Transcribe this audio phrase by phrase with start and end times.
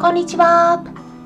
[0.00, 0.84] こんにちは。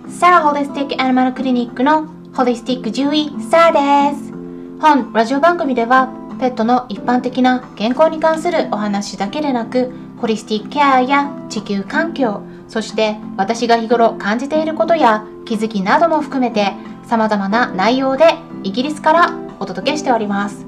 [0.09, 4.33] サラホリスティックアニマルクリニックのホリスティック獣医サラです。
[4.81, 6.09] 本ラジオ番組では
[6.41, 16.73] ペットの一般的な健康に関するお話だけでなく、ホリスティックケアや地球環境、そして私が日頃感じていることや気づきなども含めて
[17.07, 18.25] 様々な内容で
[18.63, 20.65] イギリスからお届けしております。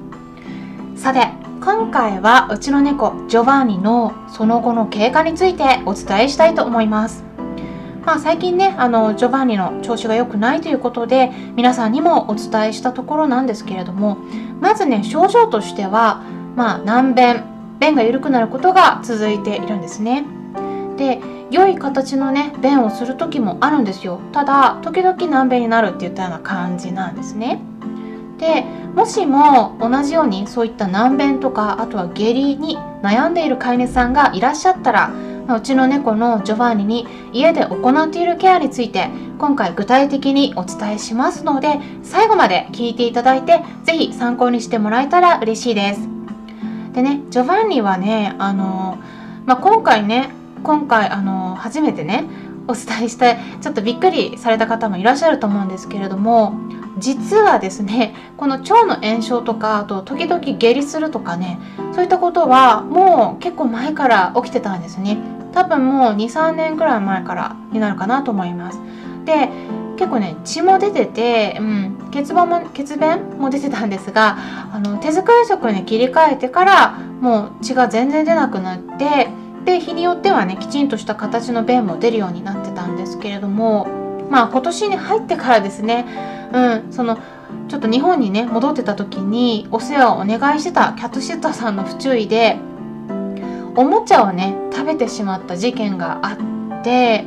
[0.95, 1.29] さて、
[1.64, 7.25] 今回はうちの猫ジョバンニのその後の経過についてお伝えしたいと思います。
[8.04, 14.18] まあ、最近ねあのジョバンニの調子が良くないということで皆さんにもお伝えしたところなんですけれども
[14.61, 16.22] まずね症状としては、
[16.54, 17.43] まあ、難便
[17.80, 20.25] 便が緩くなることが続いているんですね。
[20.96, 27.61] で良い形のね便をする時もあるんですよただ時々難便になるっていったような感じなんですね。
[28.39, 35.11] でもしも同じようにそういった難便とかあとは下痢に悩んでいる飼い主さんがいらっしゃったら
[35.53, 46.00] うちの猫のジョバンニに家で行っているケアについて今回具体的にお伝えしますので最後まで聞いていただいて是非参考にしてもらえたら嬉しいです。
[46.94, 48.98] でねジョバンニはねあの、
[49.44, 50.30] まあ、今回ね
[50.62, 52.24] 今回あの初めてね
[52.66, 56.58] お伝えしてちょっとびっくりされた方もいらっしゃると思うんですけれども
[56.98, 61.58] 実はですねこの腸の炎症とかあと時々下痢するとかね
[61.92, 65.19] そういったことはもう結構前から起きてたんですね
[65.55, 68.80] 多分もう23年くらい前からになるかなと思います。
[69.24, 69.48] で
[69.97, 74.36] 結構ね血も出てて、うん、血便も血便も出てたんですが
[74.72, 79.28] あの手作り食に切り替えてからもう血が全然出なくなって
[79.64, 83.86] で日によってはねきちんとした形の便も出るようになってたんですけれども
[84.30, 86.05] まあ今年に入ってからですね
[86.52, 87.19] うんその
[87.69, 92.58] ちょっと日本にね戻ってた時にお世話をお願いしてたキャットシッターさんの不注意で
[93.77, 96.34] おもちゃをね食べてしまった事件があ
[96.80, 97.25] って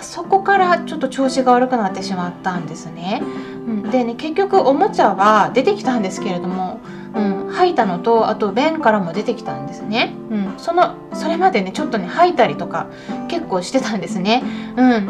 [0.00, 3.22] そこからちょっと調子が悪くなってしまったんですね。
[3.66, 6.80] うん、でね結局おもちゃは出てきたんですけれども、
[7.14, 10.14] うん、吐いたのとあと便からも出てきたんですね。
[10.30, 12.88] うん、そのそれまでねちょっとね吐いたりとか
[13.28, 14.42] 結構してたんですね。
[14.76, 15.00] う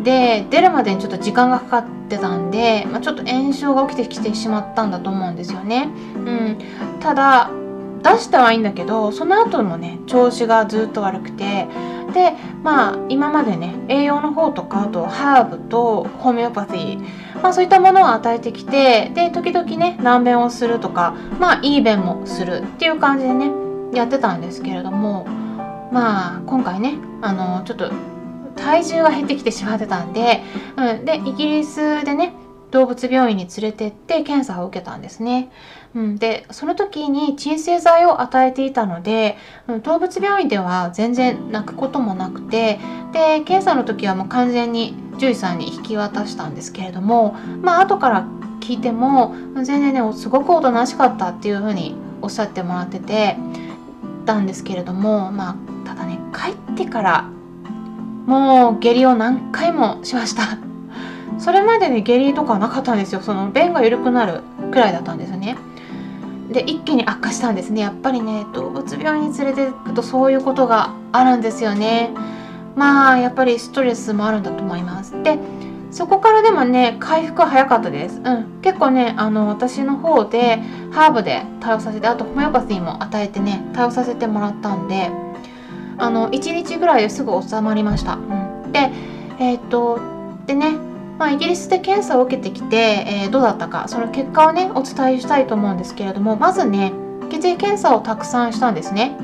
[0.00, 5.88] ん、で出るまでにちょっと時間がかかってたんで、まあ、ちょっと炎症が起きてきてしまったんだと思うんですよね。
[6.16, 6.58] うん、
[7.00, 7.50] ただ
[8.02, 11.68] 出したはいいんだけどその後もね調子がずっと悪くて
[12.12, 23.50] でまあ今までね栄養の方とかあとハーブとホメオパシー、まあ、そういったものを与えてきてで時々ね難便をするとかまあいい便もするっていう感じでね
[23.94, 25.26] やってたんですけれども
[25.92, 27.90] まあ今回ねあのちょっと
[28.56, 30.42] 体重が減ってきてしまってたんで、
[30.76, 32.34] うん、でイギリスでね
[32.72, 35.50] 動物病院に連れてって検査を受けたんですね。
[35.94, 39.36] うん、でその時に鎮静剤を与えていたので、
[39.82, 42.80] 動物病院では全然泣くこともなくて
[43.12, 48.26] で検査の時はもう完全に獣医さんに引き渡したんですけれどもまあ後から
[48.60, 53.36] 聞いても全然ねすごくおとなしかったっていうふうにおっしゃってもらってて
[54.24, 57.28] たんですけれどもまあただね帰ってから
[58.26, 60.71] もう下痢を何回もしました
[61.42, 63.20] それまでね下痢とかなかったんですよ。
[63.20, 65.58] その便が緩くなるくらいだったんですね。
[66.52, 67.80] で一気に悪化したんですね。
[67.80, 72.10] やっぱりね動物病院に連れて行くとそういうことがあるんですよね。
[72.76, 75.20] まあやっぱりストレスもあるんだと思います。
[75.24, 75.36] で
[75.90, 78.20] そこからでもね回復は早かったです。
[78.24, 78.60] うん。
[78.62, 85.10] 結構ねあの私の方でハーブで対応させてあとホメオパシーも与えてね対応させてもらったんで
[85.98, 88.18] あの1日ぐらいですぐ収まりました、う
[88.68, 88.92] ん、で
[89.40, 89.98] えっ、と
[90.46, 90.91] でね
[91.22, 96.92] まあ、イギリスで検査を受けてきて、えー、どうだったかその結果をねお伝えしたいと思うんですけれどもまずね
[97.30, 99.16] 血液検査をたくさんしたんですね。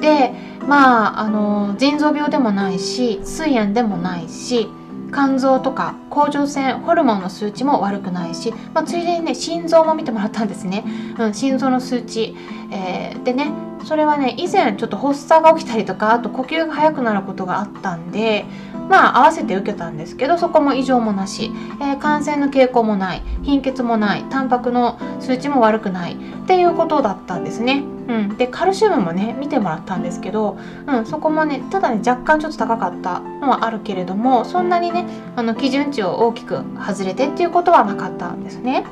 [0.00, 0.32] で
[0.66, 4.68] まああの腎臓病でもないし膵炎でもないし
[5.12, 10.84] 肝臓とか甲状腺ホルモンの数値も悪くないし、まあ、ついでにね心臓も見てもらったんですね、
[11.16, 12.36] うん、心臓の数値、
[12.72, 13.52] えー、でね
[13.84, 18.44] それはね以前ちょっと発作が起きたりとかあと呼吸が速くなることがあったんで
[18.88, 21.50] まあ合わせて受けたんですけどそこも異常もなし、
[21.80, 23.22] えー、感染の傾向もない。
[23.42, 24.24] 貧血もない。
[24.30, 26.14] タンパクの数値も悪くない。
[26.14, 27.84] っていうことだったんですね。
[28.08, 30.56] うん、でカルシウムもね見てもらったんですけど、
[30.86, 38.84] うん、そこもねただね若干ちょっと高かったのはあるけれどもそんなにねあの基準値を大きく外れてっていうことはなかったんですね。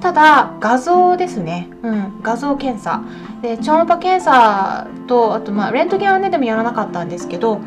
[0.00, 3.02] ただ画像ですね、うん、画像検査。
[3.42, 7.60] で超音波検査とあとまあレントゲンはねでもやらなかったんですけど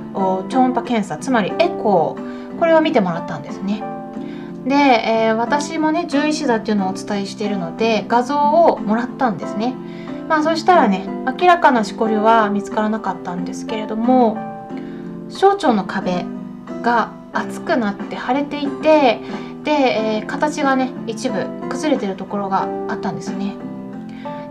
[0.50, 1.18] 超音波検査。
[1.18, 2.59] つまりエコー。
[2.59, 3.83] これを見てもらったんですね。
[4.65, 9.74] で、えー、私もね獣医師だっていうのをお伝えしているので画像をもらったんですね。
[10.30, 11.06] まあそしたらね
[11.39, 14.38] 明らかなしこりは見つからなかったんですけれども
[15.30, 16.25] 小腸の壁
[16.81, 19.19] が熱くなって腫れていて
[19.63, 23.56] で、えー、形がね一部崩れてるところがあったんですね。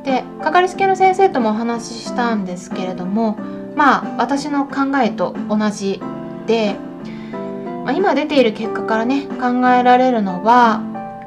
[0.04, 3.38] でかかりつけの先生ともお話ししたんですけれども
[3.76, 6.00] まあ私の考えと同じ
[6.46, 6.76] で、
[7.84, 10.80] まあ、今出ている結果からね考えられるのは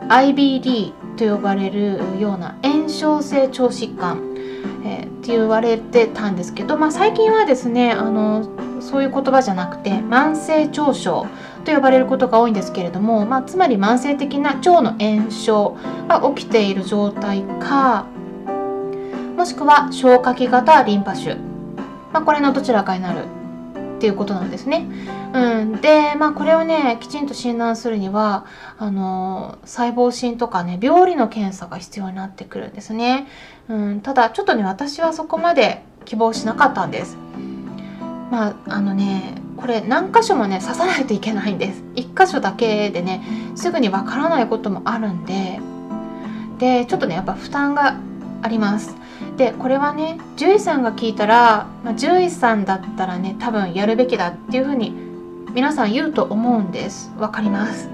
[0.10, 4.36] IBD と呼ばれるような炎症性腸疾患、
[4.84, 11.28] えー、って言われてたんですけど、まあ、最近はですねあのそういう言葉じゃなくて慢性腸症
[11.66, 15.78] と呼ばれることが多いんですけれども、まあ、つまり慢性的な腸の炎症
[16.08, 18.06] が起きている状態か
[19.36, 21.36] もしくは消化器型リンパ腫、
[22.14, 23.26] まあ、これのどちらかになる
[23.98, 24.88] っていうことなんですね。
[25.34, 28.46] うん、で、まあ、これをねきちんと診断するには
[28.78, 33.28] あの細胞診とかね病理の検査が必要になってくるんですね。
[33.68, 37.18] うん、ただちょっとね私はそこまで希望しなかったんです。
[38.32, 41.84] まああのねこれ何箇所もね刺さないといけないんです。
[41.96, 43.24] 1箇所だけでね
[43.56, 45.60] すぐにわからないこともあるんで。
[46.58, 47.98] でちょっとねやっぱ負担が
[48.42, 48.96] あります。
[49.38, 54.94] でこれはね獣医さんが聞いたら、まあ、獣医さんだったらね多分やるべきだっていうふうに
[55.54, 57.12] 皆さん言うと思うんです。
[57.18, 57.90] わかります。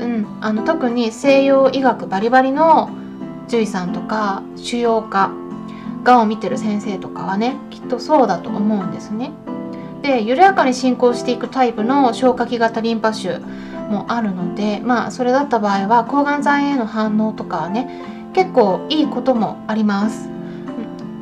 [0.00, 2.90] うんあの特に西洋医学バリバリの
[3.46, 5.30] 獣医さんとか腫瘍科
[6.02, 9.32] がんを見てる先生とかはねきっとそうだと思うんですね。
[10.02, 13.38] で緩やかに進行していくタイプの消化器型リンパ腫
[13.88, 18.02] もあるのでまあそれだった場合は抗がん剤への反応とかはね
[18.34, 20.28] 結構いいこともあります。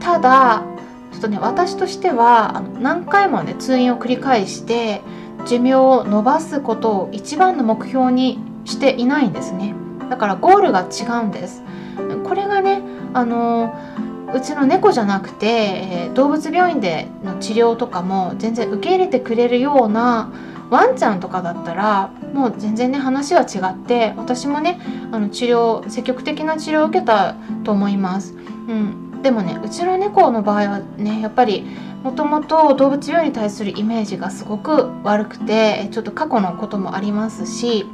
[0.00, 0.64] ただ
[1.12, 5.02] ちょっとね私としては何回もね通院を繰り返して
[5.46, 9.74] 寿命を延ばすことを一番の目標にしていないんですね。
[10.08, 11.62] だからゴールが違うんです。
[12.24, 12.80] これがね
[13.12, 13.74] あの
[14.34, 20.32] うちの猫じゃなくて、えー、動物病院での治療とかも全然受け入れてくれるような
[20.70, 24.80] ワンちゃんとかだったらもう全然ね話は違って私もね
[25.10, 27.34] あの治療積極的な治療を受けた
[27.64, 28.34] と思います。
[28.68, 31.66] うん、でもねうちの猫の場合はねやっぱり
[32.04, 37.84] もともと動物病院に対するイメージがすごく悪くてちょっと過去のこともありますし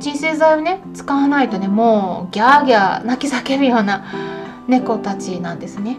[0.00, 4.04] 鎮静剤をね使わないとねもうギャーギャー泣き叫ぶような
[4.68, 5.96] 猫たちなんですね。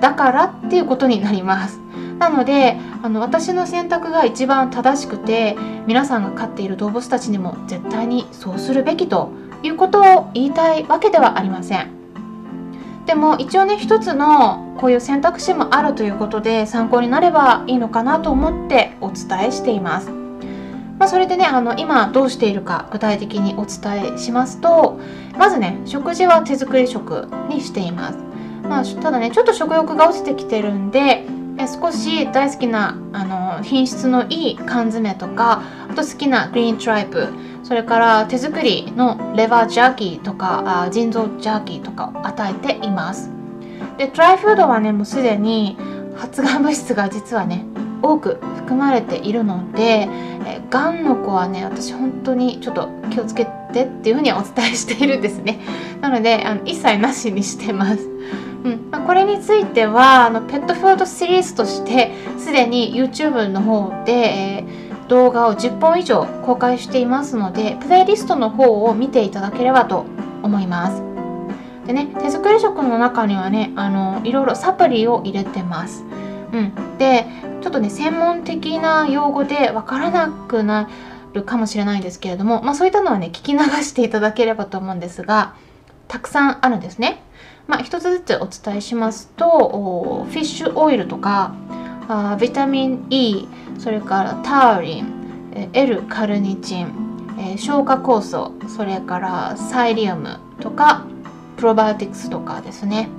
[0.00, 1.80] だからっていうことになります。
[2.18, 5.56] なのであの私の選択が一番正しくて
[5.86, 9.30] 皆さんが飼っている動物たちにも絶対にそうするべきと
[9.62, 11.90] いうことを言いたいわけではありません。
[13.06, 20.17] でも一応ね一つのこういう選択肢もあるということで参考になればいいのかなと思ってお伝えしています。
[20.98, 24.98] まあ、それでねあの今どうしているか具体的にお伝えしますと
[25.38, 28.18] まずね食事は手作り食にしています、
[28.64, 31.24] まあ、ただねちょっと食欲が落ちてきてるんで
[31.66, 37.28] 少し大好きなあの品質のいい缶詰とかあと好きなグリーントライプ
[37.64, 43.30] それから手作りのレバージャーキーとかあ腎臓ジャーキーとかを与えています。
[43.98, 45.76] でドライフードはねもうすでに
[46.16, 47.64] 発がん物質が実はね
[48.02, 50.08] 多く含まれているので、
[50.46, 55.60] えがんの子はね私本当にちょっと気をつけてっていうふうにお伝えしているんですね。
[56.00, 58.08] なのであの一切なしにしてます。
[58.64, 58.88] うん。
[58.90, 70.04] まあ、これについてはあのペットフードシリーズとしてすでに YouTube の方で、えー、動画を10本以上公開していますのでプレイリストの方を見ていただければと
[70.42, 71.02] 思います。
[71.86, 76.04] でね手作り食の中にはねあのいろいろサプリを入れてます。
[76.52, 80.88] うん、でょっとね専門的な用語でわからなくな
[81.34, 85.54] るかもしれないんですけれども、まあ、そういったのはね聞き流していただければと思うんですが
[86.08, 87.22] たくさんあるんですね。
[87.66, 91.54] まあ、一つずつお伝えしますとフィッシュオイルとか
[92.08, 93.46] あビタミン E
[93.78, 101.04] それからタウリン L カルニチン、え、消化酵素それからサイリウムとか
[101.58, 103.10] プロバイオティクスとかですね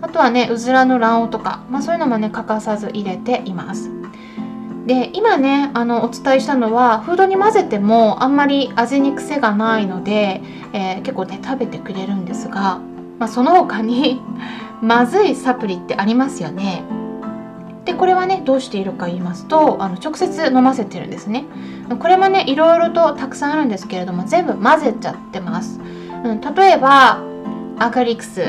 [0.00, 3.90] あとはねうずらの卵黄とか、まあ、そういうのもね欠かさず入れています。
[4.86, 10.40] で今ねあのお伝えしたのはフードに混ぜてもあんまり味に癖がないので、
[10.72, 12.80] えー、結構ね食べてくれるんですが、
[13.18, 14.22] まあ、その他に
[14.80, 16.82] まずいサプリってありますよね。
[17.84, 21.44] でこれはねどうしているか言いますとあの直接飲ませてるんですね。
[21.98, 25.80] これもねいろいろとたくさんあるんですけれども全部混ぜちゃってます、
[26.22, 27.18] うん、例えば
[27.78, 28.42] アガリクス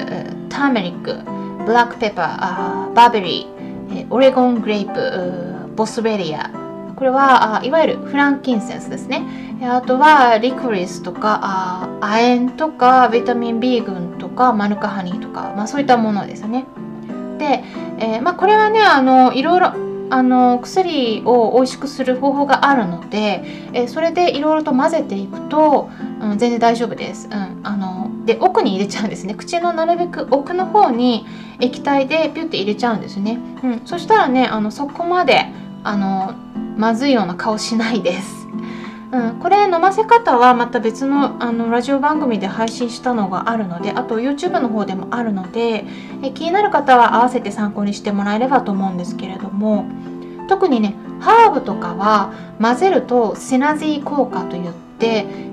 [0.49, 6.49] ターメリックブラックペッパー、バーベリー、オレゴングレープ、ボスベリア。
[6.95, 9.23] これはあいわゆるフランキンセンスですね。
[9.61, 16.65] あとはリコリスとか亜鉛とかビタミン B 群とかマヌカハニーとか、まあ、そういったものですね。
[17.37, 17.63] で、
[17.99, 19.73] えー、まあ、これはねあのいろいろ
[20.11, 25.89] あの薬を美味しくする方法があるので、えそれでいろいろと混ぜていくと、
[26.21, 27.27] うん、全然大丈夫です。
[27.27, 27.88] うん、あの
[28.29, 29.33] で奥に入れちゃうんですね。
[29.33, 31.25] 口のなるべく奥の方に
[31.59, 35.47] 液体でピュッて入れちゃうんですね、うん、そしたらねあのそこまで
[35.83, 36.35] あの
[36.77, 38.47] まずいような顔しないです。
[39.11, 45.85] うん、これ飲ませ方はまた別のあのラジオ番組で配信したのがあるのであと YouTube の方でもあるので
[46.21, 49.85] え気になる方は合わせて参考にしてもらえればと思うんですけれども
[50.47, 52.31] 特にねハーブとかは
[52.61, 54.88] 混ぜるとセナジー効果といって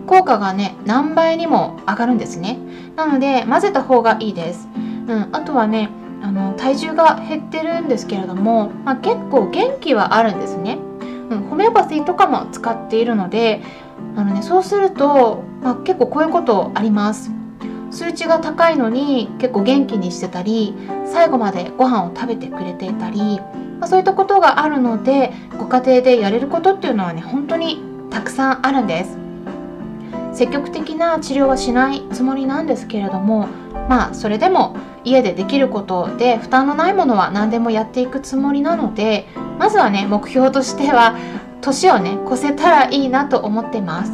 [0.06, 2.58] 効果がね何倍にも上がるんですね。
[2.96, 5.90] なので混ぜた方がいいです、うん、あとはね
[6.22, 10.78] あの体重が減ってるんですけれども、まあ、結構元気はあるんですね。
[11.30, 13.60] うん、ホメオパシーとかも使っているので
[14.16, 17.30] あの、ね、そうすると、まあ、結構こういうことあります。
[17.90, 20.74] 数値が高いのに結構元気にしてたり
[21.06, 23.40] 最後までご飯を食べてくれていたり、
[23.78, 29.25] まあ、そういったことがあるのでご家庭でやれることっていうのはね本当にたくさんあるんです。
[30.36, 33.48] 積極的な治療はしないつもりなんですけれども
[33.88, 39.26] まあそれでも家でできることで負担のないものは何でもやっていくつもりなので
[39.58, 41.16] まずはね目標としては
[41.62, 44.12] 年をね越せたらいいなと思ってます。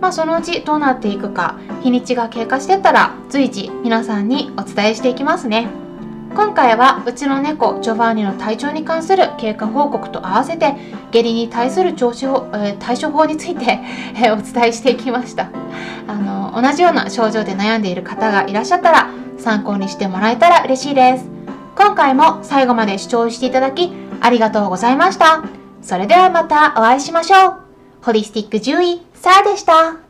[0.00, 5.83] まあそのうちどうなっていくか日にちが経過してたら随時皆さんにお伝えしていきますね。
[6.34, 10.74] 今回はうちの猫ジョバーニの体調に関する経過報告と合わせて
[11.10, 13.80] 下痢に対する調子を、 えー、対処法について、
[14.16, 15.48] えー、お伝えしていきました
[16.06, 21.28] あの同じような症状で悩んでいる方がいらっしゃったら参考にしてもらえたら嬉しいです
[21.76, 25.42] 今回も最後まで視聴していただきありがとうございました。
[25.82, 27.54] それではまたお会いしましょう。
[28.02, 30.03] ホリスティック獣医、サーでした。